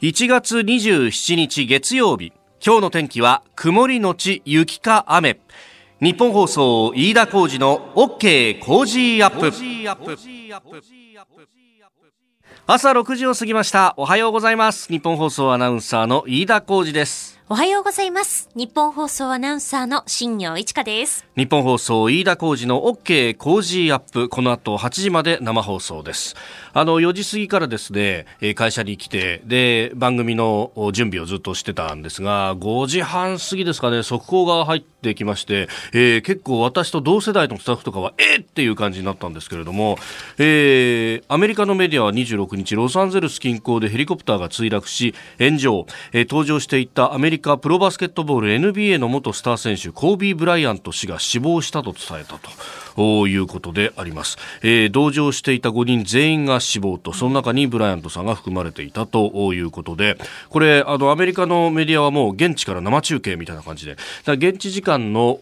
[0.00, 2.32] 1月27日月曜日
[2.64, 5.40] 今日の天気は曇りのち雪か雨。
[6.00, 9.50] 日本放送飯田浩二の OK 工事アップ。
[12.68, 13.94] 朝6時を過ぎました。
[13.96, 14.86] おはようございます。
[14.86, 17.37] 日本放送アナウンサーの飯田浩二です。
[17.50, 18.50] おはようございます。
[18.54, 21.24] 日本放送アナウンサーの新業一華です。
[21.34, 24.28] 日本放送飯田浩二の OK 工事アップ。
[24.28, 26.36] この後8時まで生放送です。
[26.74, 39.96] あの、4時過ぎからですね、会社に来て、で、番組の準備をずっとしてたんですが、5時半過ぎですかね、速報が入ってきまして、えー、結構私と同世代のスタッフとかは、えー、っていう感じになったんですけれども、
[40.36, 52.50] えー、アメリカのメディアは26日、ロサンゼルス近郊でヘリコプターが墜落し、炎上、えー、登場していたアメリカリカプロバスケットボール NBA の元スター選手コービー・ブライアント氏が死亡したと伝えたと。
[52.98, 60.18] いうことであります、えー、同乗していた5人全員が死亡とその中にブライアントさんが含まれていたということで。
[60.48, 63.96] これあのアメリカのメディアはもう現地から生中継みたいな感じで。
[64.24, 65.38] 現地時間の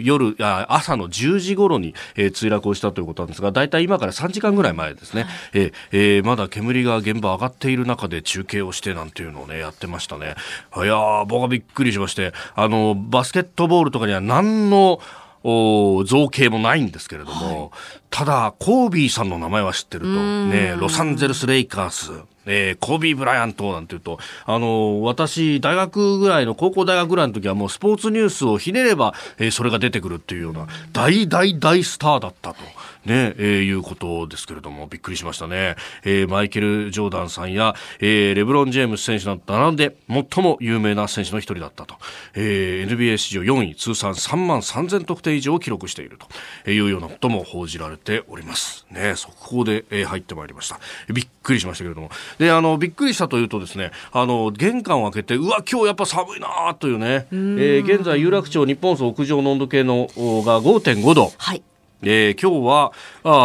[0.00, 10.34] 夜あ朝の10時頃に、えー、墜落をしたということなんですが大体今から3時間ぐらい前ですね、えーえー、まだ煙が現場上がっている中で中継をしてなんていうのをねやってましたね。
[10.76, 10.96] いや
[11.26, 15.00] 僕はびっくりしましてあのバスケットボールとかには何の
[15.44, 17.70] 造形もないんですけれども、はい、
[18.10, 20.10] ただ、コービーさんの名前は知ってると、
[20.46, 22.12] ね、ロサンゼルス・レイカース、
[22.46, 32.56] えー、コービー・ブライアントなんていうと、あの私、大学ぐらいの、高校大学ぐらいの時はもうスポーツニュースをひねれば、えー、それが出てくるっていうような、大大大スターだったと。
[33.04, 35.76] ね、えー、いうことですけれども、びっくりしましたね。
[36.04, 41.96] えー、マイケル・ジョーダンさんや、えー、レブロン・ジェームス選手など並んで、最も有名な選手の一人だったと。
[42.34, 46.18] えー、NBA 史上4位、通算3万3000得点以上を記録している
[46.64, 48.86] というようなことも報じられております。
[48.90, 50.80] ね、速報で、えー、入ってまいりました。
[51.12, 52.10] びっくりしましたけれども。
[52.38, 61.32] で、あの、びっくりしたというとですね、あの、玄関を開けて、うわ、今日やっぱ寒いなというね、えー、現在、有楽町日本層屋上の温度計のが5.5度。
[61.36, 61.62] はい。
[62.06, 62.92] えー、今日は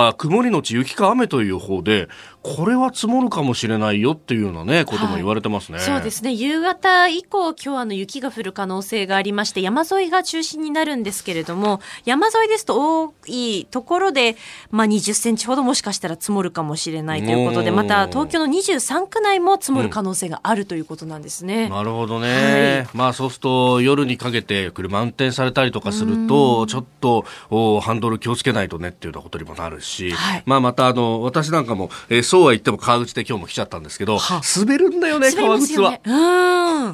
[0.09, 2.09] あ曇りのち雪か雨という方で
[2.41, 5.77] これは積もるかもしれないよっていうようなね、ことも言われてますね。
[5.77, 6.31] はい、そうですね。
[6.31, 14.38] 夕方以降、今日あの雪が降る可能性がありまして、山沿いが中心になるんですけれども、山沿いですと多いところで、
[14.72, 21.63] まあ20センチほどもしかしたら積もるかもしれないということで、また東京の23区内も積もる可能性があるということなんですね。
[21.63, 22.85] うん、なるほどね。
[22.88, 34.19] はい、まあそうすると夜にかけて車運転されたりとかすると、ちょっとおハンドル気をつけないとねっていうようなことにもなるし、はい、まあまたあの、私なんかも、えー、そうは言っても川口で今日も来ちゃったんですけど、
[34.56, 36.00] 滑るんだよね、川口は。
[36.06, 36.12] う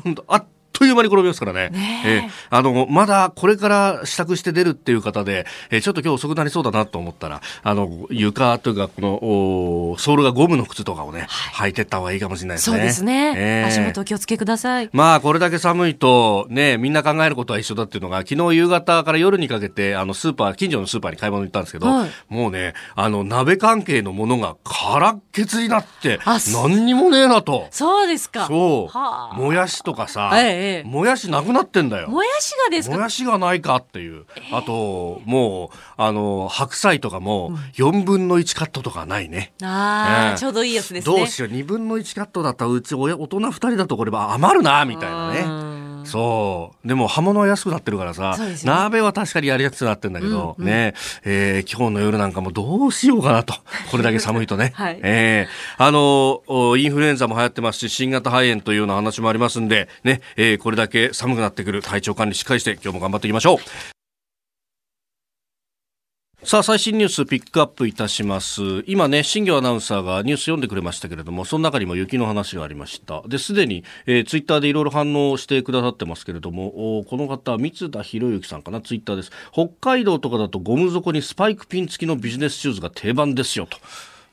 [0.10, 0.16] ん。
[0.28, 1.70] あっという間に転びますからね。
[1.70, 9.14] ねえー、あの、まだこれから支度して出るっていう方で、えー、ちょっと今日遅くなりそうだなと思ったら、あの、床というか、この、
[9.94, 12.78] おソールがゴムの靴とかをね、はい、履いてった方がいいかもしれないですね。
[12.78, 13.34] そうですね。
[13.38, 14.90] えー、足元お気をつけください。
[14.92, 26.20] まあ、これだけ寒いと、ね、みんな考えることは一緒だっていうのが、昨日夕方から夜にかけて、あの、スーパー、近所のスーパーに買い物に行ったんですけど、はい、もうね、あの、鍋関係のものが空っけつになって、
[26.54, 27.68] 何にもねえなと。
[27.72, 28.48] そうですか。
[28.48, 29.36] そう。
[29.36, 32.10] もやしとかさ、ええ、もやしなくなってんだよ。
[32.10, 32.96] もやしがですか？
[32.96, 34.26] もやしがないかっていう。
[34.52, 39.54] あと、もう、あの、白菜とかも、4分の1カットとかないね。
[39.62, 41.16] ああ、ちょうどいいやつですね。
[41.18, 45.75] どうしよう、2分の1カットだったら、うち大人2人だとこれは余るな、みたいなね。
[46.06, 46.88] そう。
[46.88, 50.94] でも刃物は安くなってるからさ、ね、鍋は確かにやりやすくなってるんだけど、うんうん、ね
[51.24, 53.54] えー、今日の夜なんかもどうしようかなと。
[53.92, 56.42] これだけ寒いとね、はい、えー、あの
[56.78, 63.95] インフルエンザも流行ってますし新型肺炎というような話もありますんでね、えー、これだけ寒くなってくる体調管理しっかりして今日も頑張っていきましょう
[66.46, 68.62] さあ最新ニュースピックアップいたします。
[68.86, 73.24] 今ね新業アナウンサーがニュース読んでくれましたけれどもその中にも雪の話がありました。
[73.28, 78.80] ですでに、えー、ツイッターでいろいろ反応してくださってますけれどもこの方三田博之さんかな？
[78.80, 79.32] ツイッターです。
[79.54, 83.80] 北海道とかだとゴム底にスパイクピン付きのビジネスシューズが定番ですよと。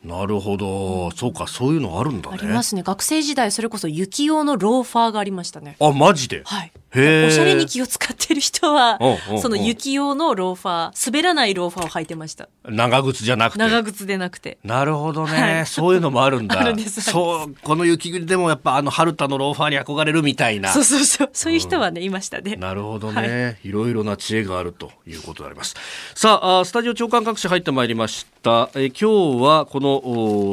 [0.04, 6.42] なるほど、うん、そうかそういうのあるんだねありますね学生時代それこそ雪用のローファーがありましたねあマジで？
[6.44, 8.98] はいおしゃれに気を使ってる人は、
[9.40, 12.50] その雪用のローファー、滑らないローファーを履いてました。
[12.66, 13.58] 長靴じゃなくて？
[13.60, 14.58] 長靴でなくて。
[14.62, 15.32] なるほどね。
[15.32, 16.60] はい、そういうのもあるんだ。
[16.60, 17.00] あるんです。
[17.00, 20.68] そう、この雪国でもやっぱあの、春田のローファーに憧れるみたいな。
[20.70, 21.30] そうそうそう。
[21.32, 22.56] そういう人はね、うん、いましたね。
[22.56, 23.68] なるほどね、はい。
[23.68, 25.74] いろいろな知恵があるということであります。
[26.14, 28.68] さあ、あスタジオ長官各社入ってまいりました。
[28.74, 29.91] え今日はこの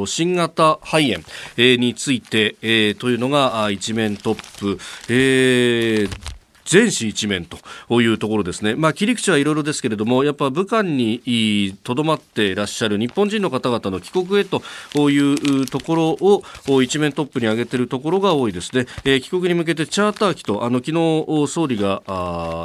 [0.06, 1.24] 新型肺炎、
[1.56, 4.78] えー、について、えー、というのが一面トップ。
[5.08, 6.40] えー
[6.70, 8.76] 全市一面というところですね。
[8.76, 14.62] まあ、切り口はいろいろですけれども、やっぱ武漢にとどまっていらっしゃる日本人の方々の帰国へと
[15.10, 18.86] いうところを一面トップに挙げているところが多いですね。
[19.04, 22.02] えー、帰国に向けてチャーター機と、あの、昨日総理が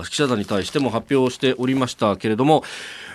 [0.07, 2.63] 記者団に対しても発表しておりましたけれども、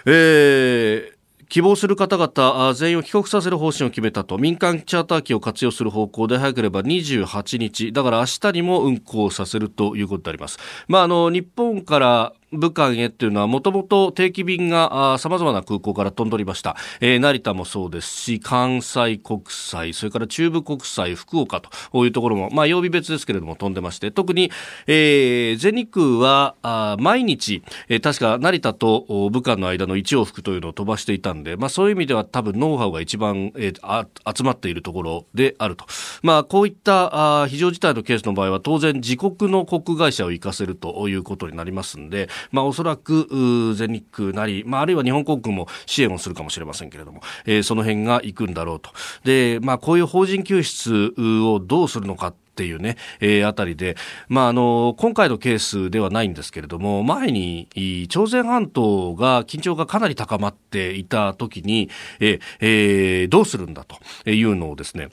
[0.07, 1.20] えー、
[1.51, 10.59] 希望する方々全員を帰国させる方針を決めたと民間チャーター機を活用する方向で早ければ28日だから明日にも運行させるということであります。
[10.87, 24.51] まあ、あの日本から武漢へっていうのはもともと定期便がさまざまな空港から飛んでおりました、えー、成田もそうですし関西国際それから中部国際福岡というところも、まあ、曜日別ですけれども飛んでまして特に、
[24.87, 35.87] えー、全日空はあ毎日、えー、確か成田と武漢の間の1往復というのを飛ばしていたんで、まあ、そういう意味では多分ノウハウが一番、えー、あ集まっているところであると、
[36.23, 48.91] まあ、こういったあ非常事態のケースの場合は当然自国の航空会社を行かせるということになりますんでまあ、おそらく全日空なり、まあ、あるいは日本航空も支援をするかもしれませんけれども、えー、その辺が行くんだろうと。
[49.25, 53.97] で、まあ、こういう法人救出をどうするのかっていうね、えー、あたりで、
[54.29, 57.69] まあ、あの、今回のケースではないんですけれども、前に、
[58.09, 61.89] 朝鮮半島が緊張がかなり高まっていた時に、
[62.19, 65.09] えー、えー、どうするんだというのをですね、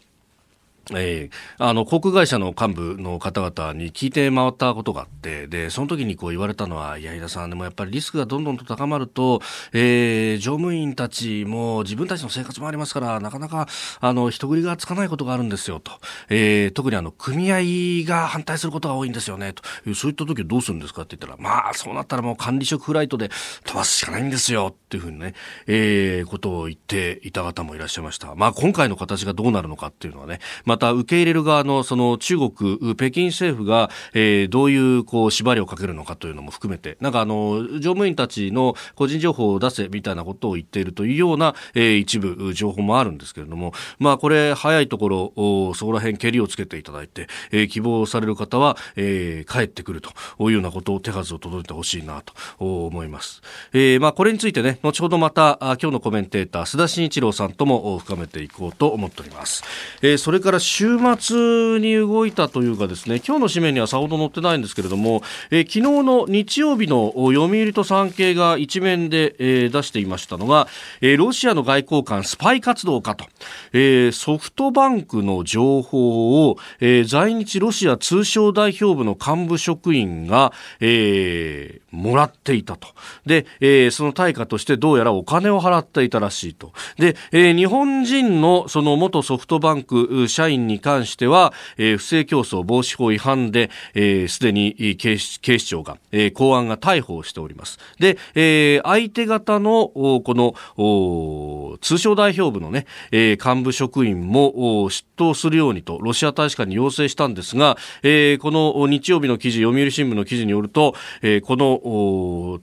[0.96, 9.42] えー、あの航空会社の幹部の方々に聞いて回ったことがあってでその時にこう言われたのは、いや、井田さん、でもやっぱりリスクがどんどんと高まると、
[9.74, 13.68] えー、乗務員たちも自分たちの生活もありますから、なかなか
[14.00, 15.92] あの人繰りがつかないことがあるんですよと、
[16.30, 19.64] えー、特にあの組合が反対することが多いんですよねと、
[19.94, 23.30] そういった時はどうするんですかって言ったら、まあ、そうなったらもう管理職フライトで
[23.66, 25.34] 飛ばすしかないんですよっていうふうにね、
[25.68, 28.36] えー、ことを言っていた方もいらっしゃいました。
[28.36, 53.42] まあ、今回の形がどうなるのかっていうのはね、ままた受け入れる側のその中国、北京政府が、えー、どういうこう縛りをかけるのかというのも含めて、なんかあの、乗務員たちの個人情報を出せみたいなことを言っているというような、えー、一部情報もあるんですけれども、まあこれ早いところ、そこら辺蹴りをつけていただいて、えー、希望される方は、えー、帰ってくるというようなことを手数を届いてほしいなと思います。
[53.74, 59.64] えー、まあこれについてね、後ほどまた今日のコメンテーター、須田慎一郎さんとも深めていこうと思っております。
[60.04, 70.68] えー、それから週末に動いたというかですね今日の紙面にはさほど載ってないんですけれども、えー、昨日の日曜日の読売と産経が一面で、えー、出していましたのが、
[71.02, 73.26] えー、ロシアの外交官スパイ活動かと、
[73.72, 82.88] えー、ソフトバンクの情報を、えー、在日ロシア通商代表部の幹部職員が、えー、もらっていたと
[83.26, 97.80] で、えー、その対価としてどうやらお金を払っていたらしいとで、えー、日本人のその元ソフトバンク社員に関しては、えー、不正競争防止法違反で、す、えー、で、に警視警視庁が、えー、公安が逮捕をしております。
[98.00, 111.77] で、えー、相手方の、この、通商代表部のね、えー、幹部職員も出頭するようにと、ロシア大使館に要請したんですが、えー、この日曜日の記事、読売新聞の記事によると、えー、この、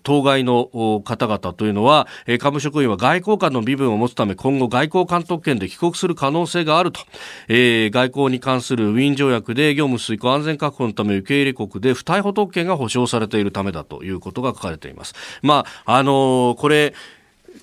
[0.02, 7.00] 当該の方々というのは、え、幹部職員は外交官の身分を持つため、今後外交監督権で帰国する可能性があると、
[7.48, 15.14] えー、外交に関するウィーン条約で業務遂行安全確保のため受け入れ国で不逮捕特権が保障されているためだということが書かれています。
[15.42, 16.94] まあ、あのー、これ、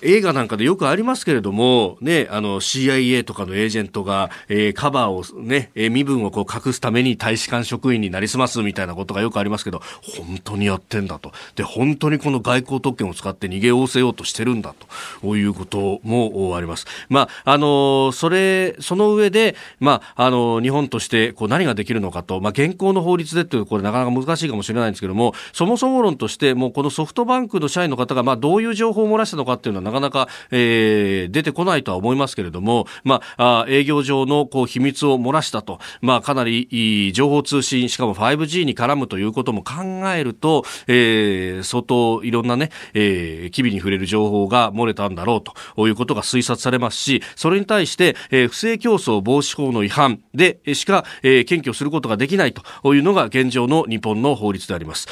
[0.00, 11.32] 映画なんかでよくありますけれども、ね、あの CIA とかのエージェントが、えー、カバーをね、えー、身分をこう隠すために大使館職員になりすますみたいなことがよくありますけど、本当にやってんだと。
[11.54, 14.74] で、本当にこの外交特権を使って逃げおせようとしてるんだ
[15.20, 16.86] ということもあります。
[17.08, 39.82] まあ、あのそれ、その上で、まあ、あの日本としてこう何ができるのかと、まあ、現行の法律でという、これなかなか難しいかもしれないんですけども、そもそも論として、もうこのソフトバンクの社員の方が、まあ、どういう情報を漏らしたのかっていうのはなかなか、えー、出てこないとは思いますけれども、まあ、営業上のこう秘密を漏らしたと、まあ、かなり情報通信、しかも 5G に絡むということも考
[40.14, 55.08] えると、えー、相当いろんなね、えー、機微に触れる情報が漏れたんだろうということが推察されますし、それに対して、えー、不正競争防止法の違反でしか、えー、検挙することができないというのが現状の日本の法律であります。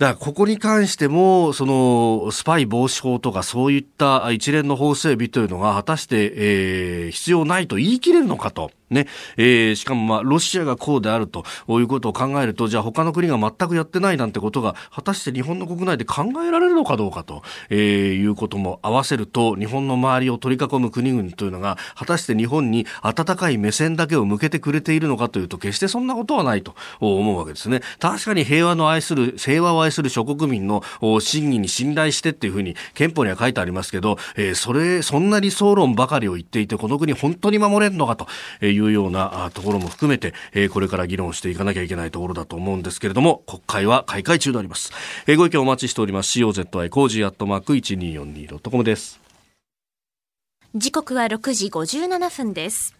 [0.00, 8.70] だからここに関しても、そのスパイ防止法とかそういった一連の法整備というのが果たして、えー、必要ないと言い切れるのかと。
[8.90, 9.06] ね、
[9.36, 17.78] えー、しかもまあ、ロシアがこうであるということを考えると、じゃあ他の国が全くやってないなんてことが、果たして日本の国内で考えられるのかどうかと、えー、
[18.14, 27.80] いうことも合わせると、日本の周りを取り囲む国々というのが、果たして日本に温かい目線だけを向けてくれているのかというと、決してそんなことはないと思うわけですね。
[27.98, 30.82] 確かに平和の愛する、平和を愛する諸国民の
[31.20, 38.26] 信義に信頼してっていうふうに憲法には書いてありますけど、えー、それ、そんな理想論ばかりを言っていて、この国本当に守れるのかと
[38.64, 44.92] いういうようなところも含めて、えー、これから議論していかなきゃいけないところだと思うんですけれども、国会は開会中であります。
[45.26, 46.38] えー、ご意見お待ちしております。
[46.38, 49.20] COZY コージーアットマーク 1242.com です。
[50.74, 52.94] 時刻は6時57分です。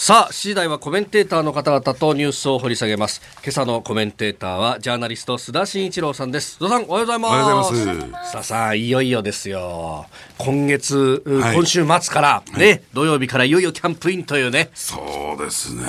[0.00, 3.20] さあ、7時台はコメンテーターの方々とニュースを掘り下げます。
[3.42, 6.56] 今朝のコメンテーターは、ジャーナリスト、須田慎一郎さんです。
[6.60, 7.30] 須田さん、おはようございます。
[7.32, 8.28] おはようございます。
[8.28, 10.06] 須田さん、いよいよですよ。
[10.38, 14.70] 今月、はい、今週末からね、はい、土曜日からいよいよキャンプインというね。
[14.72, 15.82] そうですね。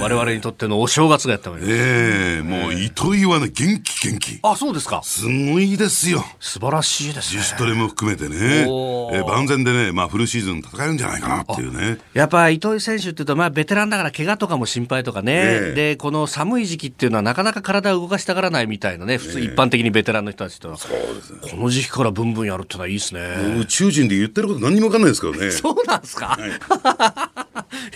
[0.00, 1.76] 我々にとってのお正月がやってまいります。
[1.76, 4.38] ええもう糸井はね、元気元気。
[4.44, 5.00] あ、そうですか。
[5.02, 6.24] すごいですよ。
[6.38, 7.40] 素晴らしいですね。
[7.40, 8.68] 自主トレも含めてね。
[9.12, 11.98] え万全でね、まあフルシーズン戦えるんじゃないかなっていうね。
[12.14, 15.72] やっぱ糸井選手っていうと、まあベテランだから怪我とかも心配とかね、え。
[15.74, 23.20] でこの寒い時期っていうのはなかなか体を動かしたがらないみたいなね、普通、一般的にベテランの人たちと、そうですね、この時期からブンブンやるってのはいいですね。
[23.60, 25.50] 宇宙人で言ってること何にも分かんないですからね。
[25.52, 26.38] そうなんですか、は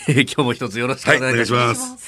[0.09, 1.81] い、 今日も一つよろしくお願いします。
[1.81, 1.99] はい、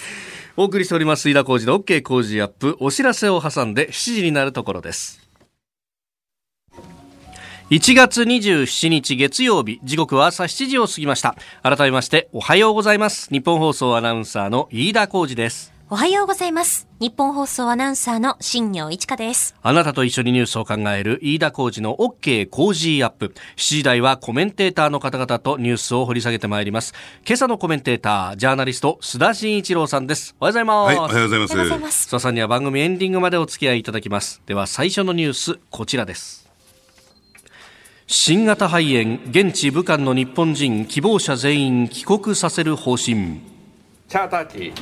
[0.56, 2.76] お送りしております飯田浩司の OK 工事アップ。
[2.80, 5.23] お知らせを挟んで7時になるところです
[7.70, 11.34] 1月27日月曜日時刻は朝7時を過ぎました。
[11.62, 13.30] 改めましておはようございます。
[13.30, 15.72] 日本放送アナウンサーの飯田浩二です。
[15.88, 16.88] おはようございます。
[17.00, 19.54] 日本放送アナウンサーの新業一華です。
[19.62, 23.32] あなたと一緒にニュースを考える飯田浩二の OK 工事アップ。
[23.56, 26.92] 7時台はコメンテーターの方々とニュースを掘り下げてまいります。
[27.26, 30.36] 今朝のコメンテータージャーナリスト須田慎一郎さんです。
[30.38, 32.08] おはようございます、はい、おはようございます。
[32.08, 34.42] 須田さんには番組エンディングまでお付き合いいただきます。
[34.44, 36.43] では最初のニュースこちらです
[38.06, 43.40] 新型肺炎現地武漢の日本人希望者全員帰国させる方針
[44.08, 44.72] チャーター機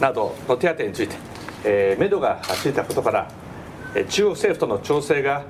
[0.00, 1.14] などの手当について、
[1.64, 3.30] えー、目処がついたことから、
[4.08, 5.44] 中央政府との調整が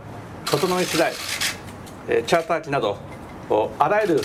[0.44, 1.12] 整い次第、
[2.08, 2.98] えー、チャーター機など
[3.78, 4.20] あらゆる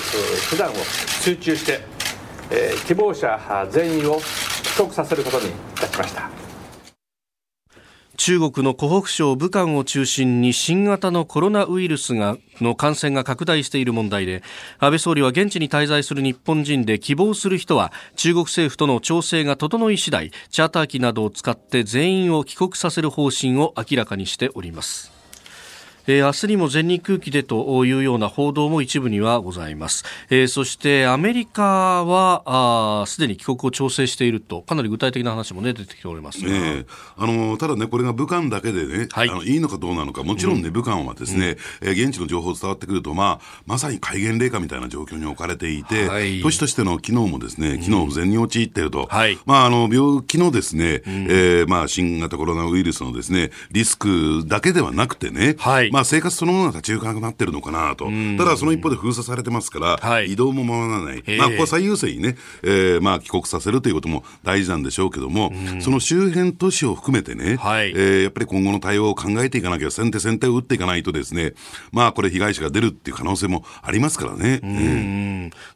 [0.49, 0.73] 手段を
[1.21, 1.79] 集中して、
[2.85, 4.19] 希望者全員を
[4.75, 6.48] 帰国させることにいたしました。
[8.19, 14.43] 中国の湖北省武漢を中心に新型のコロナウイルスがの感染が拡大している問題で
[14.77, 25.18] 安倍総理は現地に滞在する日本人で希望する人は中国政府との調整が整い次第チャーター機などを使って全員を帰国させる方針を明らかにしております。
[26.07, 36.85] えー、明日にも全日空機でというような報道も一部にはございます、えー、そしてアメリカはすでに帰国を調整しているとかなり具体的な話も、ね、出てきておりますね、
[37.17, 71.53] あのただね、これが武漢だけでね、はい、あのいいのかどうなのか、もちろんね、うん、武漢はですね、うん、現地の情報伝わってくると、まあ、まさに戒厳令下みたいな状況に置かれていて、はい、都市としての機能もですね、機能不全に陥っていると、うんはい、まあ、あの病気のですね、うん、えー、まあ、新型コロナウイルスのですね、リスクだけではなくてね、はいまあ、生活そのものが立ち行かなくなってるのかなと、ただその一方で封鎖されてますから、はい、移動もままならない、まあ、ここは最優先にね、えーまあ、帰国させるということも大事なんでしょうけども、その周辺都市を含めてね、はい、えー、やっぱり今後の対応を考えていかなきゃ、先手先手を打っていかないとですね、
[71.91, 74.59] まあ、これ、被害者が出るっていう可能性もありますからね。
[74.63, 75.19] うん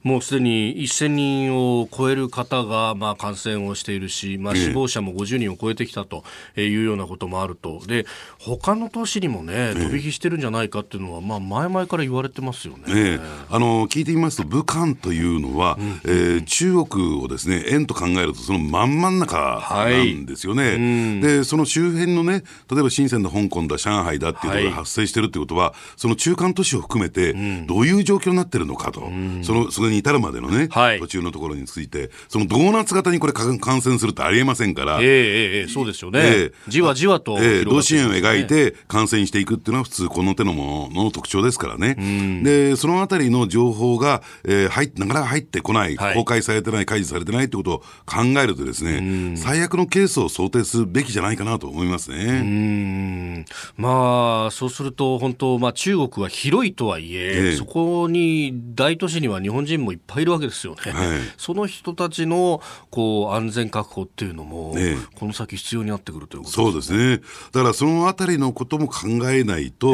[0.03, 6.23] もうすでに1000人を超える方が、まあ、感染をしているし、まあ、死亡者も50人を超えてきたと
[6.55, 7.81] いうようなこともあると。
[7.87, 8.05] で
[8.39, 13.19] 他の都市にもね、飛び火してるんじゃないかっていうのは、まあ、前々から言われてますよね、え
[13.49, 27.33] あの聞いてみますと、武漢というのは、うん、えー、中国をですね円と考えると、その真ん真ん中なんですよね、はいうん、でその周辺のね、例えば深センだ、香港だ、上海だっていうところが発生してるってことは、はい、その中間都市を含めて、
[27.67, 41.95] どういう状況になってるのかと、うん、そのそれに至るまでのね、はい、途中のところについて、そのドーナツ型にこれ、感染するってありえませんから、えー、えー、そうですよね、えー、じわじわと、えー、同心円を描いて感染していくっていうのは、普通、この手のものの特徴ですからね。
[42.43, 53.45] で、そのあたりの情報が、えー、入なかなか入ってこない、はい、公開されてない、開示されてないってことを考えるとですね、最悪のケースを想定するべきじゃないかなと思いますね。
[53.77, 60.91] まあ、そうすると、本当、まあ、中国は広いとはいえ、ええ、そこに大都市には日本人もいっぱいいるわけですよね。
[60.91, 66.93] はい、その人たちのこう安全確保っていうのも、え、この先必要になってくるということですね。
[66.93, 67.27] そうですね。
[67.51, 69.93] だからそのあたりのことも考えないと、と、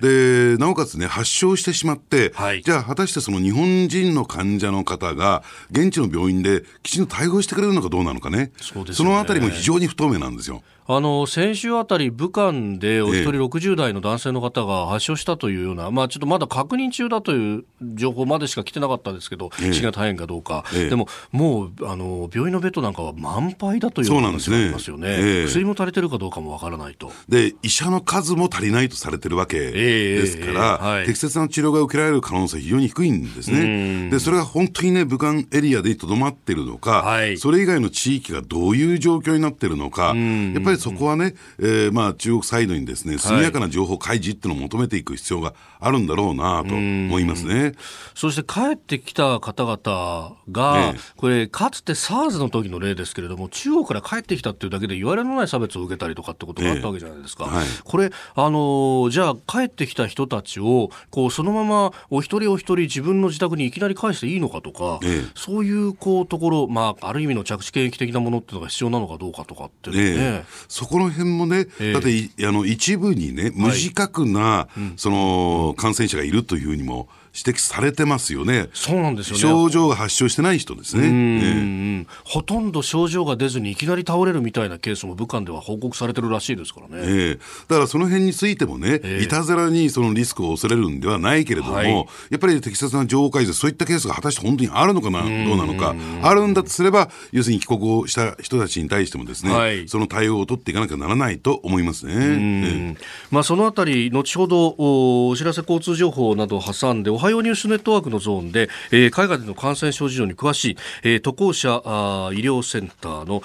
[0.00, 10.62] でなおかつね、発症してしまって、はい、じゃあ、果たしてその日本人の患者の方が、現地の病院できちんと対応してくれるのかどうなのかね、そ、ね、のあたりも非常に不透明なんですよ。
[10.86, 27.10] あの先週あたり、武漢でお一人60代の男性の方が発症したというような、まあ、ちょっとまだ確認中だという情報までしか来てなかったんですけど、死が大変かどうか、でももうあの病院のベッドなんかは満杯だという話がありますよね、薬も足りてるかどうかもわからないと。
[27.30, 47.74] で、医者の数も足りないとされてるわけですから、はい、適切な治療が受けられる可能性、非常に低いんですね、でそれが本当にね、武漢エリアでとどまってるのか、はい、それ以外の地域がどういう状況になってるのか、やっぱりりそこはね、えー、まあ中国サイドにですね、速やかな情報開示っていうのを求めていく必要があるんだろうなと思いますね。
[48.14, 57.44] そして帰ってきた方々が、ね、これ、かつて SARS の時の例ですけれども、中国から帰ってきたっていうだけで言われのない差別を受けたりとかってことがあったわけじゃないですか。
[57.44, 65.00] はい、これ、あのじゃあ帰ってきた人たちを、こう、そのままお一人お一人自分の自宅にいきなり返していいのかとか、
[65.34, 70.14] そういうこうところ、まあ、ある意味の着地検疫的なものっていうのが必要なのかどうかとかってね。
[70.16, 78.68] ねそこの辺もね、えー、だってあの一部にね、無自覚な、はいその感染者がいるというふうにも指摘されてますよね。
[78.72, 79.40] そうなんですよね。
[79.40, 81.10] 症状が発症してない人ですね。
[81.10, 87.02] ねほとんど症状が出ずにいきなり倒れるみたいなケースも武漢では報告されてるらしいですからね。
[87.04, 87.34] ええ、
[87.68, 92.04] だからその辺についてもね、えいたずらにそのリスクを恐れるんではないけれども、はい、や
[92.36, 102.14] っぱり適切な情報開示、そういったケースが果たして本当にあるのかな、どうなのか、あるんだとすれば、要するに帰国をした人たちに対してもですね、はい、その対応を取っていかなきゃならないと思いますね。
[102.16, 102.96] え
[103.30, 113.42] まあ、そのあたり、後ほどおお知らせ交通情報などを挟んで、おはようニュースネットワーククのゾーンで、えー、海外での感染症事情に詳しい、えー、渡航者あ医療センターの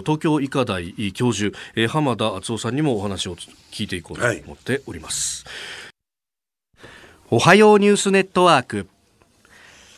[0.00, 6.88] 東京医科大教授、えー、浜田敦夫さんにもお話を聞いていこうと思っております、はい、
[7.30, 8.88] おはようニュースネットワーク。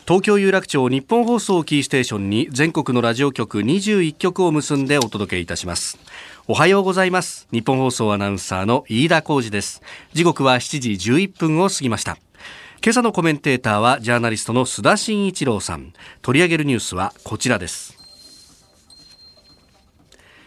[0.05, 5.97] 東京有楽町日本放送キーステーションに全国のラジオ局21局を結んでお届けいたします。
[6.49, 7.47] おはようございます。
[7.53, 9.81] 日本放送アナウンサーの飯田浩二です。
[10.13, 12.19] 時刻は7時11分を過ぎました
[12.85, 15.93] 今朝のコメンテーターはジャーナリストの須田慎一郎さん。
[16.21, 17.97] 取り上げるニュースはこちらです。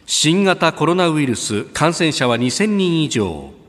[0.06, 3.65] 新型コロナウイルス感染者は2000人以上。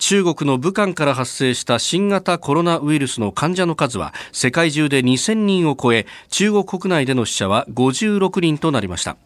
[0.00, 9.18] 中国の武漢から発生した新型コロナウイルスの患者の数は世界中で2000人を超え中国国内での死者は56人となりました。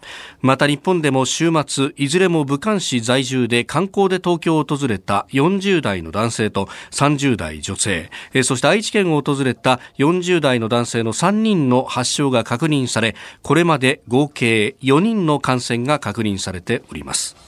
[0.43, 8.11] また日本でも週末いずれも武漢市在住で観光で東京を訪れた40代の男性と30代女性。
[8.43, 17.44] そして愛知県を訪れた40代の男性の3人の発症が確認されこれまで合計4人の感染が確認されております。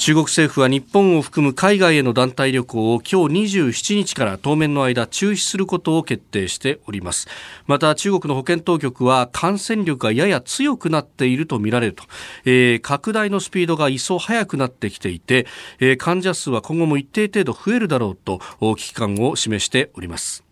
[0.00, 7.28] 中国政府は日本を含む海外への団体旅行を今日27日から当面の間中止することを決定しております。
[7.66, 12.04] また中国の保健当局は感染力がやや強くなっているとみられると、
[12.46, 15.46] えー、拡大のスピードが一層速くなってきていて、
[15.80, 20.49] えー、患者数は今後も一定程度増えるだろうと危機感を示しております。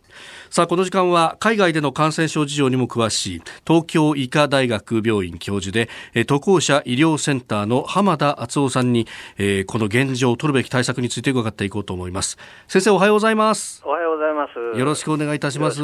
[0.50, 5.88] さあこの時間は海外での感染症事情にも詳しい東京医科大学病院教授で
[6.26, 9.06] 渡航者医療センターの浜田敦夫さんに、
[9.36, 12.38] えー、この現状を取るべき対策について伺っていこうと思います。
[12.66, 13.82] 先生おはようございます。
[13.84, 14.78] おはようございます。
[14.78, 15.82] よろしくお願いいたします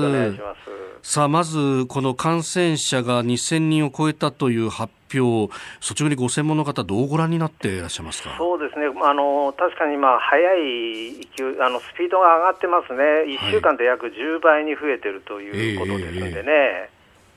[1.07, 8.35] さあまずこの感染者が2000人を超えたという発表率直にご専門の方どうご覧になっていらっしゃいますか？
[8.39, 8.87] そうですね。
[8.87, 13.03] あの確かにまあ速い勢いあのスピードが上がってますね。
[13.39, 16.89] 1週間で約10倍に増えてるということですんでね、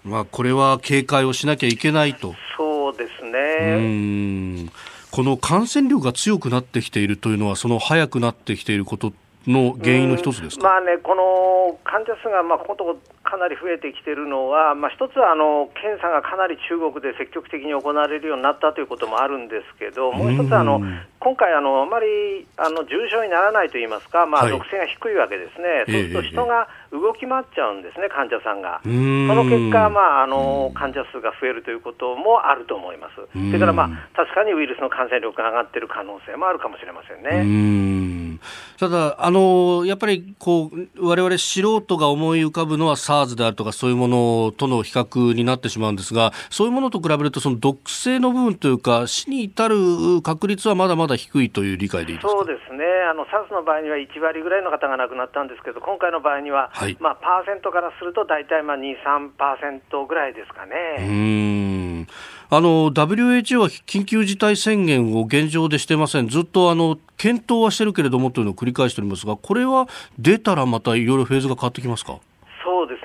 [0.06, 2.36] まあ、これは警戒をしなきゃいけないと。
[2.56, 4.72] そうですね。
[5.12, 9.12] この感染力が強くなってきているというのはその速くなってきていること
[9.46, 20.80] の原因の一つですまあね、この患者数がまあこのかなり増えてきているのは、まあ、一つはあの検査がかなり中国で積極的に行われるようになったということもあるんですけど、もう一つはあの、
[21.20, 28.80] 今回あの、あまりあの重症にならないといいますか、まあ、毒性が低いわけですね、そうすると人が動き回っちゃうんですね、患者さんが。
[28.84, 33.16] その結果、まあ、あの患者数が増えるということもあると思います。
[33.16, 38.40] それから、まあ、確かにウイルスの感染力が上がっている可能性もあるかもしれませんね。
[38.80, 52.32] ただ、あのやっぱりこう、われわれ素人が思い浮かぶのは SARS であるとか、そういうものとの比較になってしまうんですが、そういうものと比べると、その毒性の部分というか、死に至る確率はまだまだ低いという理解でいいですか？
[52.32, 60.76] そうですね、あの SARS の場合には1割ぐらいの方が亡くなったんですけど、今回の場合には、はい、まあ、パーセントからすると、大体まあ2、3%ぐらいですかね。
[61.00, 62.08] うん。
[62.50, 72.20] あの WHO は緊急事態宣言を現状でしてません、ずっとあの検討はしてるけれどもというのを繰り返しておりますが、これは出たらまたいろいろフェーズが変わってきますか？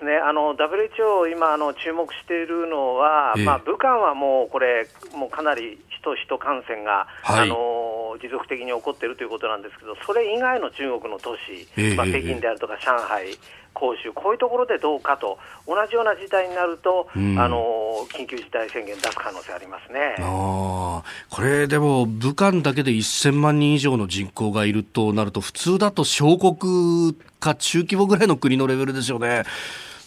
[0.02, 13.38] ですね、WHO、今あの、注目しているのは、ええ、まあ、武漢はもうこれ、もうかなり人人感染が、はい、あの持続的に起こっているということなんですけど、それ以外の中国の都市、え、まあ、北京であるとか上海、
[13.78, 20.16] 広州、こういうところでどうかと、同じような事態になると、うん、あの緊急事態宣言出す可能性ありますね。
[20.18, 29.44] あこれ、でも、武漢だけで1000万人以上の人口がいるとなると、普通だと小国か中規模ぐらいの国のレベルですよね。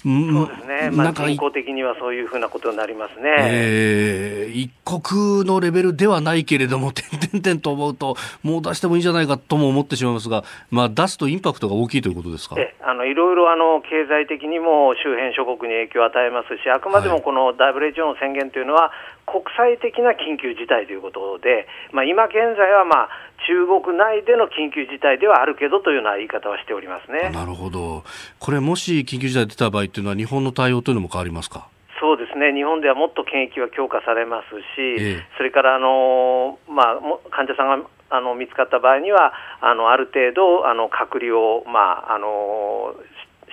[0.06, 12.56] そうですね、まあ、人口的にはそういうふうなことになりますね、えー、一国のレベルではないけれども、点々点と思うと、もう出してもいいんじゃないかとも思ってしまいますが、まあ、出すとインパクトが大きいということですか？
[12.60, 18.92] えあのいろいろあの経済的にも周辺諸国に影響を与えますし、あくまでもこの WHO の宣言というのは、
[19.26, 23.10] 国際的な緊急事態ということで、まあ、今現在は、まあ、
[23.48, 27.30] 中国内での緊急事態ではあるけどというような言い方はしておりますね。
[27.30, 28.04] なるほど、
[28.40, 31.68] これ、もし緊急事態出た場合というのは、日本の対応というのも変わりますか？
[32.00, 32.54] そうですね。
[32.54, 37.00] 日本ではもっと検疫は強化されますし、ええ、それからあの、まあ、
[37.32, 42.94] 患者さんがあの見つかった場合には、あのある程度あの隔離を、まあ、あの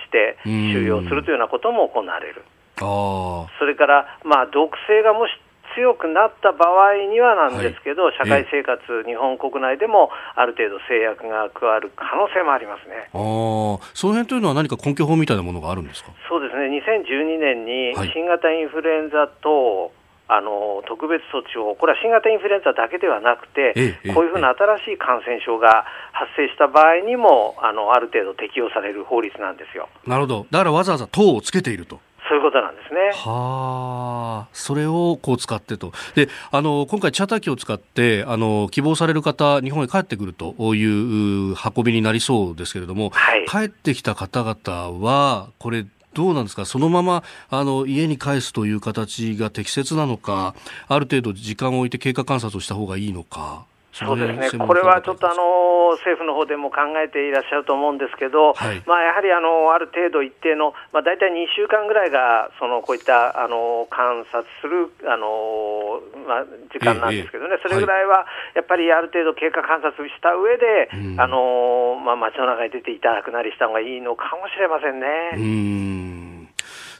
[0.05, 2.43] して収容するというようなことも行われる。
[2.79, 5.31] それから、まあ、毒性がもし
[5.75, 13.09] 強くなった場合にはなんですけど、はい、社会生活、日本国内でもある程度制約が加わる可能性もありますね。
[13.13, 16.11] あその辺というのは、何か根拠法みたいなものがあるんですか？
[16.29, 19.91] そうですね、2012年に新型インフルエンザと、
[20.25, 23.73] あの特別措置を、これは新型インフルエンザだけではなくて、
[24.15, 29.89] こういうふうな新しい感染症が発生した場合にも、あのある程度適用される法律なんですよ。
[30.07, 31.99] なるほど、だからわざわざ党をつけていると。
[32.33, 32.99] そういうことなんですね。
[33.13, 35.91] はあ、それをこう使ってと。
[36.15, 50.55] で、あの、今回チャーター機を使って、あの、希望される方、日本へ帰ってくるという運びになりそうですけれども、はい、帰ってきた方々は、これ、どうなんですか、そのままあの家に返すという形が適切なのか、
[50.87, 53.65] ある程度時間を置いて経過観察をした方がいいのか？
[53.93, 68.25] そうですね、これはちょっとあの政府の方でも考えていらっしゃると思うんですけど、はい、まあ、やはりあのある程度一定の、まあ、大体2週間ぐらいがそのこういったあの観察するあの、まあ、時間なんですけどね、ええ、それぐらいは
[68.57, 75.37] やっぱりある程度経過観察した上で、はい、あのまあ、街の中に出ていただくなりした方がいいのかもしれませんね。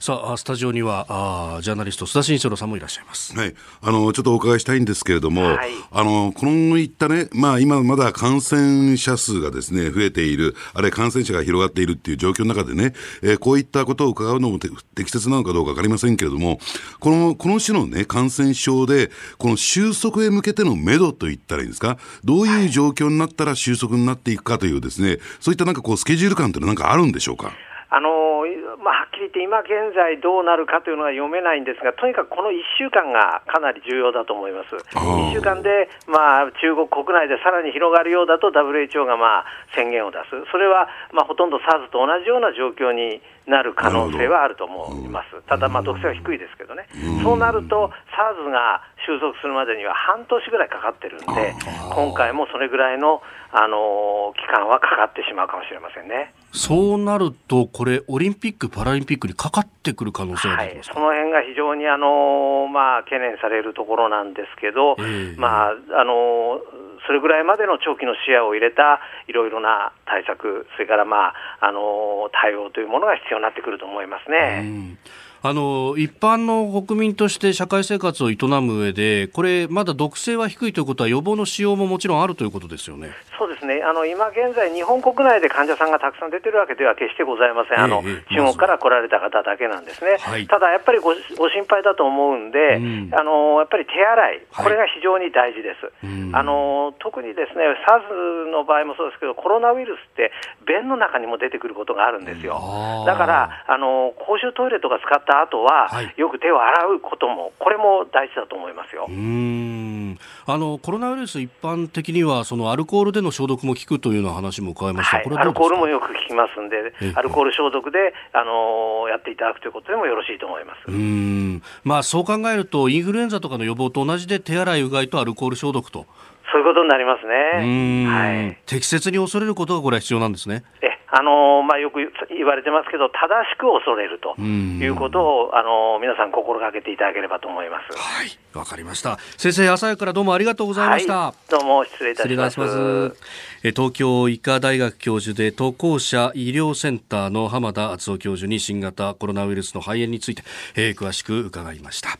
[0.05, 3.33] さあスタジオにはあジャーナリスト須田慎一郎さんもいらっしゃいます。
[3.37, 16.59] はい、あのちょっとお伺いしたいんですけれども、はい、あのこのいったね、まあ今まだ感染者数がですね増えている、あるいは感染者が広がっているっていう状況の中でね、えー、こういったことを伺うのも適切なのかどうかわかりませんけれども、
[16.99, 27.53] このこの種のね感染症でこの収束へ向けてのめどといったらいいんですか、どういう状況になったら収束になっていくかというですね、そういったなんかこうスケジュール感というのはなんかあるんでしょうか？
[27.93, 28.41] あの
[28.81, 34.73] まあ、はっきり言って今現在どうなるかというのは読めないんですが、とにかくこの1週間がかなり重要だと思います。
[34.97, 39.45] 1週間で、まあ、中国国内でさらに広がるようだと WHO がまあ
[39.77, 40.33] 宣言を出す。
[40.49, 45.37] それは、まあ、ほとんど SARS と同じような状況になる可能性はあると思います。
[45.45, 46.89] ただ、まあ、毒性は低いですけどね。
[47.21, 51.53] そうなると、SARS が収束するまでには半年ぐらいかかってるんで、
[51.93, 53.21] 今回もそれぐらいの、
[53.53, 56.33] あの期間はかかってしまうかもしれませんね。
[56.53, 66.61] そうなると、これ、オリンピック・パラリンピックにかかってくる可能性がはい、その辺が非常に、あのまあ、懸念されるところなんですけど、えー、まああの
[67.05, 74.61] それぐらいまでの長期の視野を入れたいろいろな対策、それから、まああの対応というものが必要になってくると思いますね。
[74.63, 74.97] うん
[75.45, 83.11] あの一般の国民として社会生活を営む上で、これ、まだ毒性は低いということは、予防の使用ももちろんあるということですよね。
[83.37, 95.83] そうですね、あの今現在、日本国内で患者さんがたくさん出てるわけでは決してございません、あの、ええ、中国から来られた方だけなんですね、はい、ただやっぱりごご心配だと思うんで、うん、あのやっぱり手洗い、これが非常に大事です。
[95.83, 100.31] はい、あの特にですね SARS の場合もそうですけど、コロナウイルスって、
[100.65, 103.03] 便の中にも出てくることがあるんですよ。
[103.05, 109.07] だからあの公衆トイレとか使った後は、はい、よく手を洗うことも、これも大事だと思いますよ。
[109.09, 110.17] うん。
[110.45, 120.79] あのコロナウイルス、一般的にはそのアルコールでの消毒も効くというような話も伺いました、はい、アルコールもよく効きますんで、アルコール消毒で、あのー、やっていただくということでもよろしいと思います。
[120.87, 121.61] うん。
[121.83, 126.05] まあ、そう考えると、インフルエンザとかの予防と同じで、手洗い、うがいとアルコール消毒と。
[126.51, 128.05] そういうことになりますね。
[128.07, 130.63] はい、適切に恐れることがこれは必要なんですね。
[130.83, 131.99] えあのまあ、よく
[132.43, 137.97] 言われてますけど、正しく恐れるということを、あの皆さん、心がけていただければと思います。
[137.97, 139.17] はいわかりました。
[139.37, 141.17] 先生、朝からどうもありがとうございました。
[141.17, 142.59] はい、どうも失礼いたします。
[142.59, 143.15] ます
[143.63, 150.43] 東京医科大学教授で渡航者医療センターの浜田敦夫教授に新型コロナウイルスの肺炎について、
[150.75, 152.19] えー、詳しく伺いました。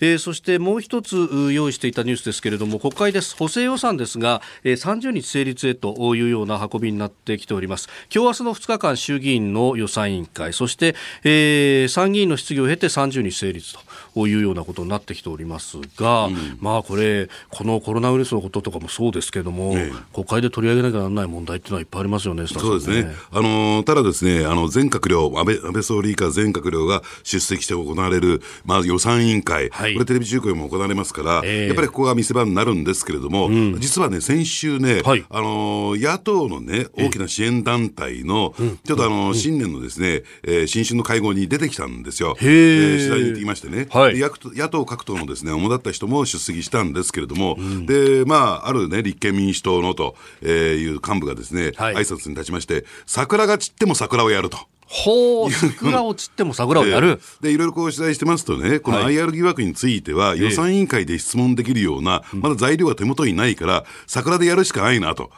[0.00, 3.36] えー、そしてもう一つ用意していたニュースですけれども、国会です。
[3.36, 7.88] 補正予算ですが、えー、30日成立へというような運びになってきております。
[8.14, 13.80] 今日明日の2日間衆議院の予算委員会、そして、えー、参議院の質疑を経て30日成立と
[14.16, 23.14] いうようなことになってきておりますが、うん、まあこれ、このコロナウイルスのこととかもそうですけれども、ね、国会で取り上げなきゃならない問題っていうのはいっぱいありますよね、そうですね。
[23.32, 42.36] あのただですね、あの全閣僚、安倍安倍総理以下全閣僚が出席して行われる、まあ、予算委員会、はい、これテレビ中継も行われますから、えー、やっぱりここが見せ場になるんですけれども、うん、実はね、先週ね、はい、あの野党のね、大きな支援団体の、えー、ちょっとあの、うん、新年のですね、えー、新春の会合に出てきたんですよ。
[42.40, 42.74] え。
[42.84, 50.46] ー、取材に行ってきましてね、はい、野党各党のですね、主だった人も出席したんですけれども、うん、で、まあ、あるね、立憲民主党のとい
[50.88, 54.58] う幹部がですね、はい、挨拶に立ちまして、桜が散っても桜をやると。
[54.86, 57.20] ほう、桜を散っても桜をやる。
[57.40, 65.30] で、いろいろこう取材してますとね、この IR 疑惑については、予算委員会で質問できるような、まだ材料が手元にないから、桜でやるしかないなと。